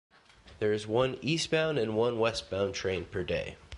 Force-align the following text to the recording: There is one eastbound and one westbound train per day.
There 0.57 0.73
is 0.73 0.87
one 0.87 1.19
eastbound 1.21 1.77
and 1.77 1.95
one 1.95 2.17
westbound 2.17 2.73
train 2.73 3.05
per 3.05 3.21
day. 3.23 3.55